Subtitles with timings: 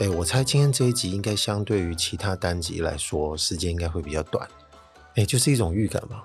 [0.00, 4.48] 哎，我猜今天这一集应该相对于其他单集来说，时间应该会比较短。
[5.14, 6.24] 哎，就是一种预感嘛。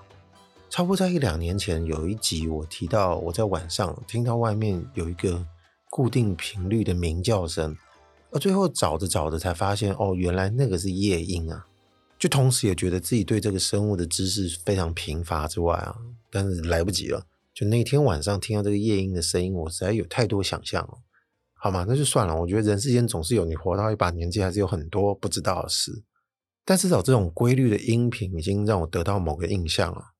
[0.68, 5.46] 差不多在一两年前，有一集我提到我在晚上听到外面有一个
[5.88, 7.76] 固定频率的鸣叫声，
[8.32, 11.64] 而最后找着找着才发现，哦，原来那个是夜莺啊。
[12.18, 15.94] 就同时也觉得自己对这个生物的知识非常贫乏之外啊，
[16.28, 17.24] 但是来不及了。
[17.54, 20.98] 就那天晚上听到这个夜莺的声音，我实在有太多想象了。
[21.62, 21.84] 好吗？
[21.86, 22.34] 那就算了。
[22.34, 26.04] 我觉得人世间总是有你活到一把年纪，还是有很多不知道的事。
[26.64, 30.12] 但至少这种规律的音频已经让我得到某个印象了。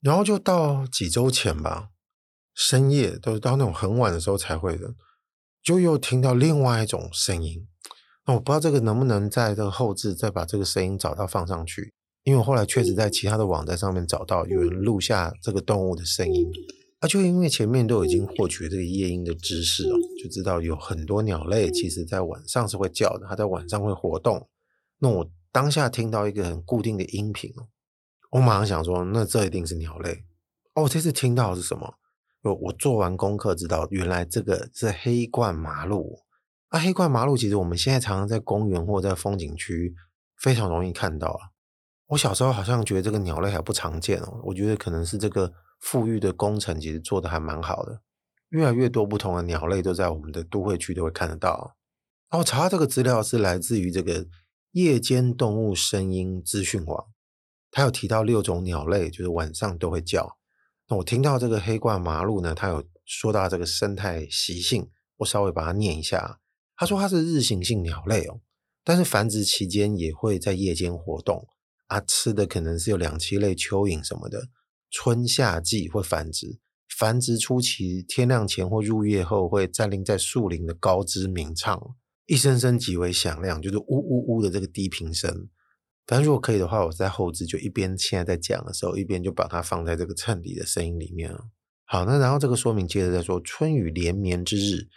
[0.00, 1.90] 然后就到几周前吧，
[2.54, 4.94] 深夜都是到那种很晚的时候才会的，
[5.62, 7.68] 就又听到另外一种声音。
[8.26, 11.92] 那我不知道这个能不能在这个后置再把这个声音找到放上去，
[12.24, 16.50] 因为我后来确实在其他的网站上面找到有人录下这个动物的声音。
[17.02, 24.48] 啊，就因为前面都已经获取这个夜莺的知识哦，就知道有很多鸟类其实在晚上是会叫的，它在晚上会活动。
[25.00, 27.66] 那我当下听到一个很固定的音频哦，
[28.30, 30.22] 我马上想说，那这一定是鸟类。
[30.76, 31.92] 哦，这次听到的是什么？
[32.44, 36.20] 我做完功课知道，原来这个是黑冠麻鹭。
[36.68, 39.92] 啊，黑冠麻鹭其实我们现在常常在公园或在风景区
[40.40, 41.50] 非常容易看到啊。
[42.06, 45.52] 我小时候好像觉得这个鸟类还不常见哦，我觉得可能是这个。
[45.82, 48.00] 富裕的工程其实做得还蛮好的，
[48.50, 51.76] 越来越多不同的鸟类都在我们的都会区都会看得到。
[52.30, 54.26] 然后查到这个资料是来自于这个
[54.70, 57.06] 夜间动物声音资讯网，
[57.70, 60.38] 它有提到六种鸟类，就是晚上都会叫。
[60.88, 66.38] 那我听到这个黑冠麻鹭呢，它有说到这个生态习性，我稍微把它念一下。
[66.76, 68.40] 他说它是日行性鸟类哦，
[68.84, 71.46] 但是繁殖期间也会在夜间活动
[71.88, 74.48] 啊，吃的可能是有两栖类、蚯蚓什么的。
[74.92, 76.60] 春夏季会繁殖，
[76.98, 85.48] 繁殖初期天亮前或入夜后会占领在树林的高枝鸣唱，一声声极为响亮，就是呜呜呜的这个低频声。
[86.06, 91.34] 反正如果可以的话，我在后置就一边现在在讲的时候，一边就把它放在这个衬底的声音里面。
[91.84, 94.88] 好，那然后这个说明接着再说，春雨连绵之日，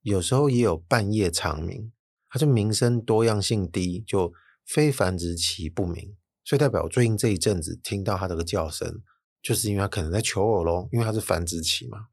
[0.00, 1.92] 有时候也有半夜长鸣，
[2.30, 4.32] 它就鸣声多样性低，就
[4.64, 9.02] 非繁殖期不鸣，所以代表最近这一阵子听到它这个叫声。
[9.42, 12.06] 就是因为它可能在求偶咯，因为它是繁殖期嘛。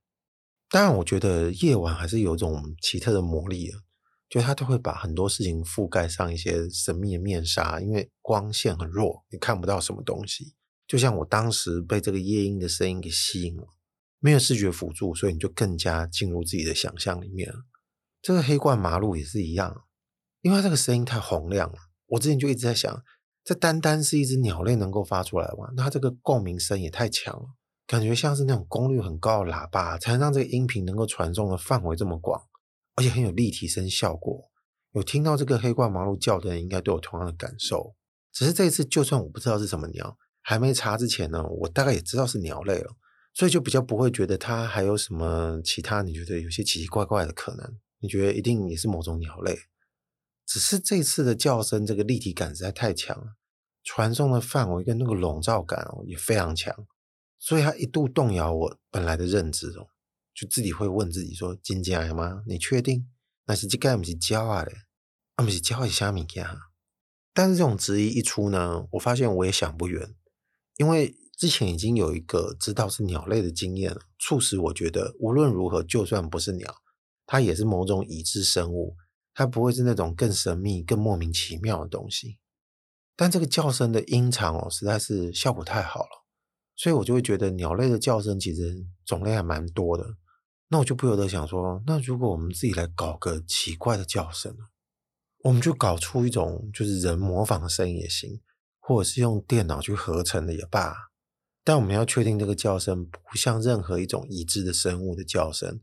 [0.67, 3.77] 当然，我觉得夜晚还是有一种奇特的魔力的，
[4.27, 10.55] 就它都会把很多事情覆盖上一些神秘的面纱，因为光线很弱，你看不到什么东西。
[10.87, 13.67] 就像我当时被这个夜莺的声音给吸引了，
[14.19, 17.65] 没有视觉辅助，所以你就更加进入自己的想象里面了。
[18.21, 19.83] 这个黑冠麻鹭也是一样，
[20.41, 23.03] 因为它这个声音太洪亮了，我之前就一直在想。
[23.49, 25.71] 这单单是一只鸟类能够发出来吗？
[25.75, 27.47] 那它这个共鸣声也太强了，
[27.87, 32.39] 感觉像是那种功率很高的喇叭，才能让这个音频能够传送的范围这么广，
[32.93, 34.51] 而且很有立体声效果。
[34.91, 37.95] 有听到这个黑冠麻鹭叫的人，应该都有同样的感受。
[38.31, 42.95] 只是这一次，就算我不知道是什么鸟，还没查之前呢，我大概也知道是鸟类了，
[43.33, 47.79] 所以就比较不会觉得它还有什么其他你觉得有些奇奇怪怪的可能。
[47.97, 49.57] 你觉得一定也是某种鸟类，
[50.45, 53.38] 只是这次的叫声这个立体感实在太强了。
[53.83, 56.75] 传送的范围跟那个笼罩感哦也非常强，
[57.37, 59.87] 所以他一度动摇我本来的认知哦，
[60.33, 62.43] 就自己会问自己说：“真假吗？
[62.45, 63.09] 你确定？
[63.45, 64.65] 那是这个不是鸟啊？
[65.35, 66.57] 啊不是鸟是虾米呀？”
[67.33, 70.15] 但是这种质疑一出呢，我发现我也想不远，
[70.77, 76.75] 因为之前已经有一个知道是鸟类的经验，促使我觉得无论如何，就算不是鸟，
[77.25, 78.97] 它也是某种已知生物，
[79.33, 82.39] 它不会是那种更神秘、更莫名其妙的东西。
[83.19, 86.23] 但这个叫声的音长哦，实在是效果太好了，
[86.77, 90.05] 所以我就会觉得鸟类的叫声其实种类还蛮多的。
[90.69, 94.55] 那我就不由得想说，那如果我们自己来搞个奇怪的叫声？
[95.43, 98.39] 我们就搞出一种就是人模仿的声音也行，
[98.79, 100.95] 或者是用电脑去合成的也罢。
[101.65, 105.81] 但我们要确定这个叫声不像任何一种已知的生物的叫声，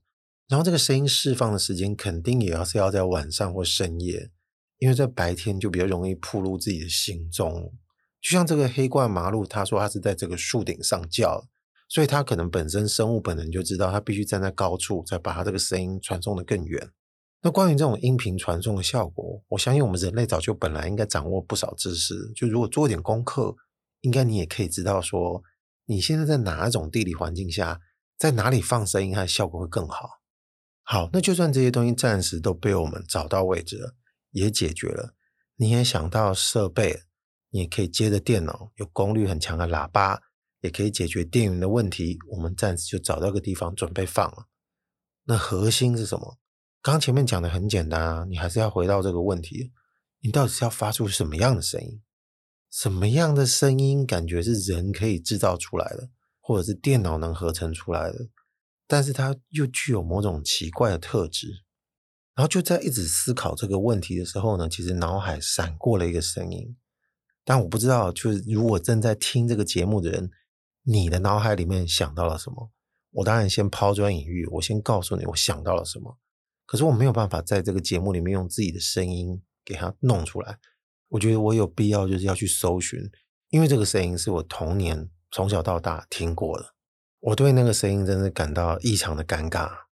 [0.48, 4.30] 然后这个声音释放的时间肯定也要是要在晚上或深夜。
[4.78, 7.72] 因为在白天就比较容易暴露自己的行踪，
[8.20, 11.46] 就像这个黑冠麻鹭，他说他是在这个树顶上叫，
[11.88, 16.90] 所以他可能本身生物本能就知道他必须站在高处，才把他这个声音传送得更远。
[17.42, 23.54] 那关于这种音频传送的效果，我相信我们人类早就本来应该掌握不少知识，就如果做一点功课，
[24.00, 25.42] 应该你也可以知道说，
[25.84, 27.78] 你现在在哪一种地理环境下，
[28.18, 30.08] 在哪里放声音，它的效果会更好。
[30.82, 33.94] 好，那就算这些东西暂时都被我们找到位置了，
[34.40, 35.14] 也解决了，
[35.56, 37.04] 你也想到设备，
[37.50, 40.20] 你也可以接着电脑，有功率很强的喇叭，
[40.60, 42.18] 也可以解决电源的问题。
[42.30, 44.48] 我们暂时就找到个地方准备放了。
[45.24, 46.38] 那核心是什么？
[46.82, 49.72] 刚前面讲的很简单啊，你还是要回到这个问题：
[50.20, 52.02] 你到底是要发出什么样的声音？
[52.70, 56.10] 什么样的声音感觉是人可以制造出来的，
[56.40, 58.28] 或者是电脑能合成出来的？
[58.86, 61.64] 但是它又具有某种奇怪的特质。
[62.36, 66.76] 然后就在一直思考这个问题的时候呢，其实脑海闪过了一个声音，
[67.44, 70.30] 但我不知道，就是如果正在听这个节目的人，
[70.82, 72.70] 你的脑海里面想到了什么？
[73.10, 76.18] 我当然先抛砖引玉，我先告诉你我想到了什么。
[76.66, 80.58] 可是我没有办法在这个节目里面用自己的声音给它弄出来。
[81.08, 83.00] 我觉得我有必要就是要去搜寻，
[83.48, 86.74] 因为这个声音是我童年从小到大听过的。
[87.20, 89.85] 我对那个声音真的感到异常的尴尬，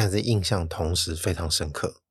[0.00, 2.02] 但是印象同时非常深刻。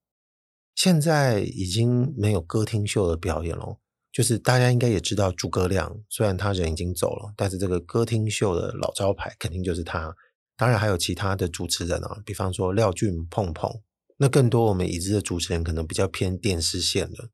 [0.75, 3.79] 现在已经没有歌厅秀的表演了，
[4.11, 10.13] 就是大家应该也知道诸葛亮，虽然他人已经走了，但是这个歌厅秀的老招牌肯定就是他。
[10.57, 13.71] 当然还有其他的主持人啊，比方说廖俊、碰碰。
[14.17, 17.29] 那更多我们已知的主持人可能比较偏电视线的，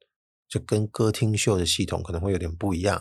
[0.47, 2.95] 就跟歌厅秀的系统可能会有点不一样。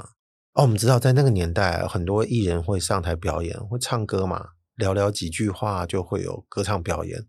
[0.55, 4.43] 哦，我们知道在那个年代，很多艺人会上台表演，会唱歌嘛，
[4.77, 7.27] 聊聊几句话就会有歌唱表演。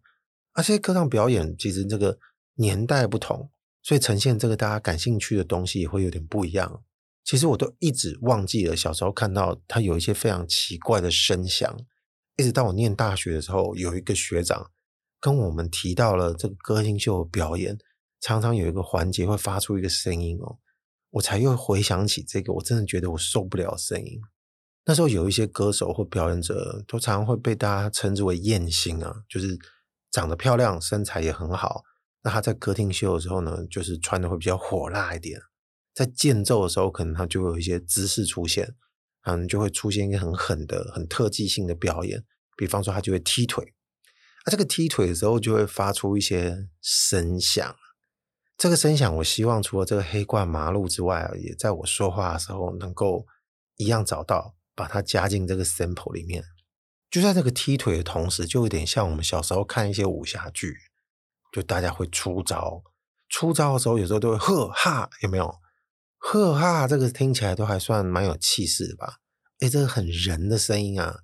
[0.54, 2.18] 而且歌唱表演其实这个
[2.56, 3.50] 年代不同，
[3.82, 6.84] 所以呈现这个大家感兴趣的东西也会有点不一样。
[7.24, 11.78] 其实我都一直忘记了小时候看到他有一些非常奇怪的声响，
[12.38, 14.70] 一直到我念大学的时候，有一个学长。
[15.20, 17.78] 跟我们提到了这个歌星秀的表演，
[18.20, 20.58] 常常有一个环节会发出一个声音哦，
[21.12, 24.20] 我才又回想起这个，我真的觉得我受不了声音。
[24.86, 29.58] 那时候有一些歌手或表演者，都常常会被大家称之为艳星啊，就是
[30.14, 31.82] 长得漂亮，身材也很好。
[32.22, 35.42] 那他在歌厅秀的时候呢，就是穿的会比较火辣一点，
[35.92, 38.76] 在间奏的时候，可能他就会有一些姿势出现，
[39.24, 42.24] 可能，就会出现一个很狠的、很特技性的表演，
[42.56, 43.74] 比方说他就会踢腿。
[44.46, 47.76] 那、啊、这个踢腿的时候就会发出一些声响，
[48.56, 53.26] 这个声响我希望除了这个黑冠麻鹿之外，也在我说话的时候能够
[53.78, 56.44] 一样找到，把它加进这个 sample 里面。
[57.14, 60.76] 就在这个踢腿的同时，就有点像我们小时候看一些武侠剧，
[61.52, 62.82] 就大家会出招，
[63.30, 65.60] 出招的时候有时候都会呵哈，有没有？
[66.18, 69.18] 呵哈，这个听起来都还算蛮有气势的吧？
[69.60, 71.20] 诶，这个很人的声音啊！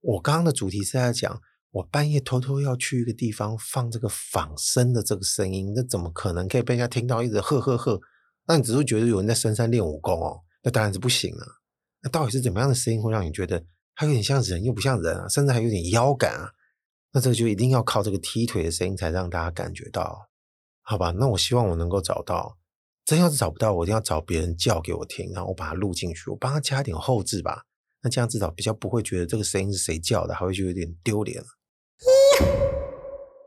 [0.00, 1.42] 我刚刚的主题是在讲。
[1.72, 7.98] 我半夜偷偷要去一个地方放这个仿生的这个声音，那怎么可能可以被人家听到一直呵呵呵？
[8.46, 11.46] 那你只会觉得有人在深山练武功哦，那当然是不行了。
[12.02, 16.50] 那到底是怎么样的声音会让你觉得它有点像人又不像人啊，甚至还有点妖感啊？
[17.12, 20.28] 那这个就一定要靠这个踢腿的声音才让大家感觉到，
[20.82, 21.10] 好吧？
[21.10, 22.56] 那我希望我能够找到，
[23.04, 27.64] 真要是找不到，我一定要找别人叫给我听，然后我把它录进去，我帮他加一点后置吧。
[28.02, 31.42] 那这样至少比较不会觉得这个声音是谁叫的，还会就有点丢脸。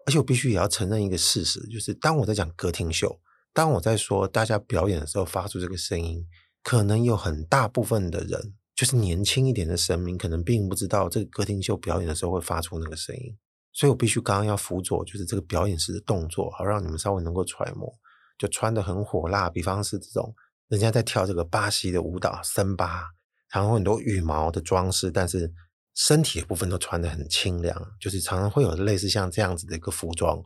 [0.05, 3.19] 而且我必须也要承认一个事实，就是当我在讲歌厅秀，
[3.51, 6.23] 当我在说大家表演的时候发出这个声音，
[6.61, 13.37] 可能有很大部分的人，就是年轻一点的神明，可能并不知道这个歌厅秀表演的时候会发出那个声音。
[13.71, 17.91] 所以我必须刚刚要辅佐，就是这个表演时的动作，好让你们稍微能够揣摩。
[18.37, 20.35] 就穿得很火辣，比方是这种
[20.67, 23.05] 人家在跳这个巴西的舞蹈森巴，
[23.51, 25.53] 然后很多羽毛的装饰，但是。
[25.97, 30.37] 身体的部分都穿得很清凉，就是常常会有类似像这样子的一个服装，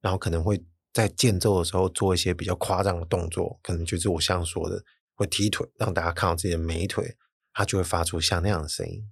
[0.00, 4.80] 然后可能会在间奏的时候做一些比较夸张的动作，可能就是我像说的
[5.16, 7.16] 会踢腿，让大家看到自己的美腿，
[7.52, 9.08] 它就会发出像那样的声音。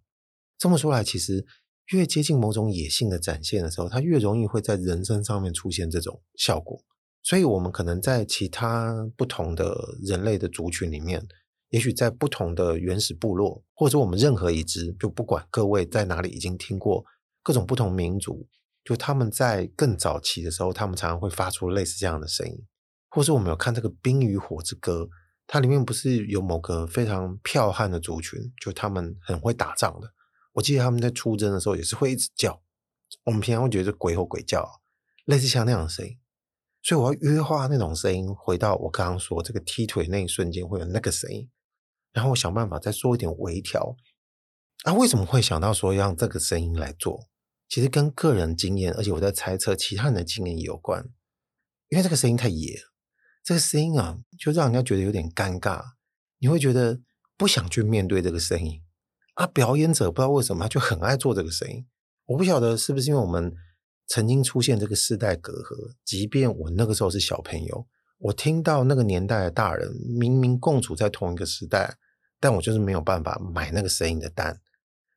[0.58, 1.44] 这么说来，其实
[1.92, 6.82] 越接近某种野性的展现的时候，它越容易会在人身上面出现这种效果。
[7.22, 11.26] 所以，我们可能在其他不同的人类的族群里面。
[11.68, 17.04] 也许在不同的原始部落，或者我们任何一支，就不管各位在哪里已经听过
[17.44, 18.48] 各种不同民族，
[18.82, 22.66] 就他们在更早期的时候，他们常常会发出类似这样的声音。
[23.08, 25.02] 或者我们有看这个《冰与火之歌》，
[25.52, 30.14] 它里面不是有某个非常剽悍的族群，就他们很会打仗的。
[30.52, 32.62] 我记得他们在出征的时候也是会一直叫，
[33.24, 34.80] 我们平常会觉得鬼吼鬼叫，
[35.24, 36.16] 类似像那样的声音。
[36.84, 41.50] 所以我要约化那种声音，回到我刚刚说这个踢腿那一瞬间会有那个声音。
[42.12, 43.96] 然后我想办法再做一点微调。
[44.84, 47.28] 啊，为什么会想到说让这个声音来做？
[47.68, 51.10] 其实跟个人经验，而且我在猜测其他人的经验也有关。
[51.88, 52.80] 因为这个声音太野，
[53.42, 55.82] 这个声音啊，就让人家觉得有点尴尬。
[56.38, 57.00] 你会觉得
[57.36, 58.80] 不想去面对这个声音
[59.34, 59.46] 啊。
[59.46, 61.86] 表演者不知道为什么他就很爱做这个声音，
[62.26, 63.52] 我不晓得是不是因为我们
[64.06, 67.86] 曾经出现这个世代隔阂，即便我那个时候是小朋友，
[68.18, 71.96] 我听到那个年代的大人明明共处在同一个时代，
[72.38, 74.60] 但我就是没有办法买那个声音的单。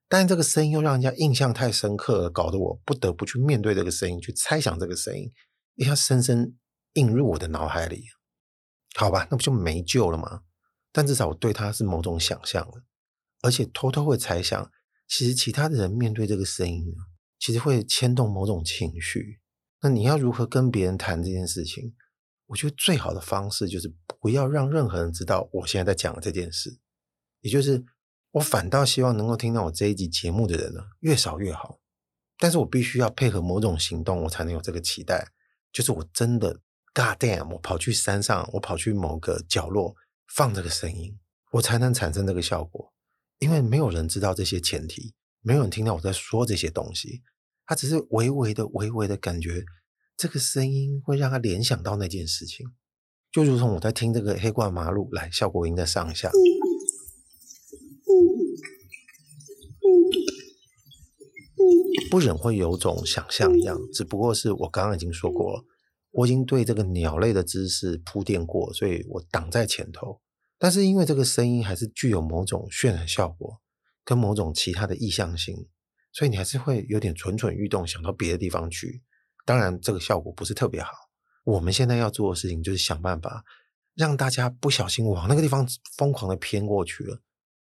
[0.07, 5.31] 但这个声音又让人家印象太深刻了，搞得我不得不去面对这个声音，去猜想这个声音，
[5.75, 6.55] 一下深深
[6.93, 8.05] 印入我的脑海里。
[8.95, 10.41] 好吧，那不就没救了吗？
[10.91, 12.83] 但至少我对他是某种想象了，
[13.41, 14.71] 而且偷偷会猜想，
[15.07, 16.93] 其实其他的人面对这个声音，
[17.39, 19.39] 其实会牵动某种情绪。
[19.81, 21.95] 那你要如何跟别人谈这件事情？
[22.45, 26.79] 我觉得最好的方式就是不要让任何人知道我现在在讲这件事，
[27.41, 27.85] 也就是。
[28.33, 31.79] 我反倒希望能够听到我这一集节目的人呢，越少越好。
[32.39, 35.27] 但是我必须要配合某种行动，我才能有这个期待。
[35.71, 36.59] 就是我真的
[36.93, 39.95] ，God damn，我跑去山上，我跑去某个角落
[40.27, 41.17] 放这个声音，
[41.51, 42.93] 我才能产生这个效果。
[43.39, 47.21] 因为没有人知道这些前提，没有人听到我在说这些东西，
[47.65, 49.65] 他只是微微的、微微的感觉，
[50.15, 52.65] 这个声音会让他联想到那件事情，
[53.31, 56.31] 就如同我在听这个黑挂马路来效果音的上下。
[62.09, 65.65] 不忍会有种想象一样，只不过是我刚刚已经说过了，
[66.13, 70.21] 我已经对这个鸟类的知识铺垫过，所以我挡在前头。
[70.57, 73.59] 但是因为这个声音还是具有某种渲染效果，
[74.05, 75.67] 跟某种其他的意向性，
[76.11, 79.01] 所以你还是会有点蠢蠢欲动，想到别的地方去。
[79.43, 80.91] 当然，这个效果不是特别好。
[81.43, 83.43] 我们现在要做的事情就是想办法
[83.95, 85.67] 让大家不小心往那个地方
[85.97, 87.19] 疯狂的偏过去了。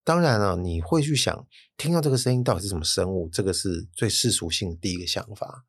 [0.02, 3.28] 当然了，你会去想，听到这个声音到底是什么生物？
[3.28, 5.66] 这个是最世俗性的第一个想法。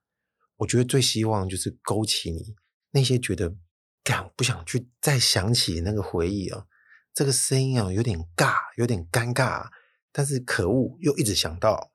[0.57, 2.55] 我觉得最希望就是勾起你
[2.91, 3.55] 那些觉得，
[4.03, 6.65] 干不想去再想起那个回忆啊。
[7.13, 9.67] 这个声音啊，有点尬，有点尴尬，
[10.11, 11.91] 但是可恶，又一直想到。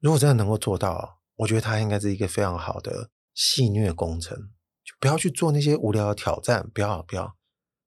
[0.00, 4.36] 如果真的能够做到，我觉得它应该是一个非常好的戏谑工程。
[4.84, 7.36] 就不要去做那些无聊的挑战，不要不要，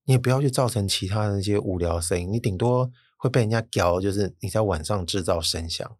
[0.06, 2.92] 你也不要去造成其他那些无聊声音，你顶多。
[3.18, 5.98] 会被人家屌，就是你在晚上制造声响，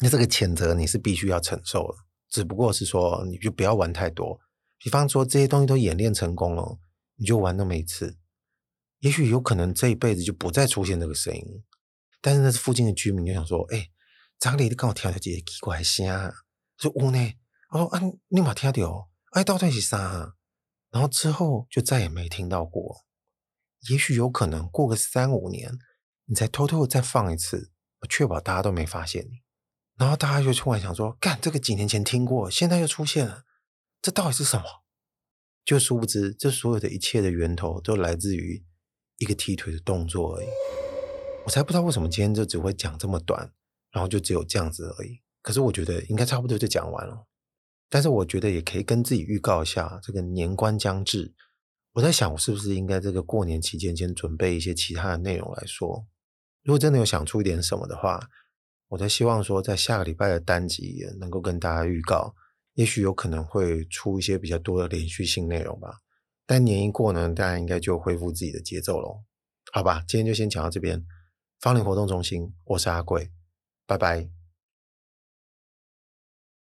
[0.00, 1.98] 那这个谴责你是必须要承受的。
[2.30, 4.40] 只不过是说，你就不要玩太多。
[4.82, 6.80] 比方说这些东西都演练成功了，
[7.14, 8.18] 你就玩那么一次，
[8.98, 11.64] 也许有可能这一辈子就不再出现这个声音。
[12.20, 13.90] 但是那是附近的居民就想说：“哎、欸，
[14.38, 16.32] 张力，你跟我调调这些奇怪声啊？”
[16.78, 17.32] 说：“我呢？”
[17.70, 19.08] 我说：“啊，你嘛听到？
[19.30, 20.34] 哎，到底是啥？”
[20.90, 23.04] 然后之后就再也没听到过。
[23.88, 25.78] 也许有可能过个三五年。
[26.26, 29.42] 你再偷偷的再放一次，我确保大家都没发现你，
[29.98, 33.42] 然后大家就突然想说：“干，这个几年前听过，现在又出现了，
[34.02, 34.64] 这到底是什么？”
[35.64, 38.64] 就殊不知，这所有的一切的源头都来自于
[39.18, 40.46] 一个踢腿的动作而已。
[41.44, 43.52] 我才不知道为什么今天就只会讲这么短，
[43.92, 45.20] 然后就只有这样子而已。
[45.40, 47.26] 可是我觉得应该差不多就讲完了。
[47.88, 51.34] 但是我觉得也可以跟自己预告一下，这个年关将至，
[51.92, 56.06] 我在想，我是不是应该这个过年期间先准备一些其他的内容来说。
[56.62, 58.28] 如果真的有想出一点什么的话，
[58.88, 62.34] 我在希望说，在下个礼拜的单集也能够跟大家预告，
[62.74, 65.98] 也许有可能会出一些比较多的连续性内容吧。
[66.46, 69.22] 但年一过呢，大家应该就恢复自己的节奏喽。
[69.72, 71.04] 好吧，今天就先讲到这边。
[71.60, 73.30] 芳邻活动中心，我是阿贵，
[73.86, 74.41] 拜拜。